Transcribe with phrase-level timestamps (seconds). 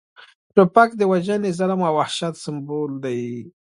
[0.55, 3.21] توپک د وژنې، ظلم او وحشت سمبول دی